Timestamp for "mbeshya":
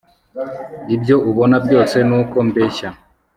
2.49-2.89